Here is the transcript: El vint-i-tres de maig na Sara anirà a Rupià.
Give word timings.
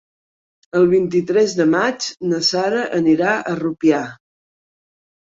El 0.77 0.85
vint-i-tres 0.93 1.53
de 1.59 1.67
maig 1.73 2.07
na 2.31 2.39
Sara 2.47 2.79
anirà 3.01 3.37
a 3.37 3.55
Rupià. 3.61 4.01